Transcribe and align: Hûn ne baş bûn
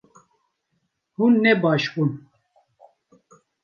Hûn 1.15 1.33
ne 1.43 1.53
baş 1.61 1.83
bûn 1.93 2.11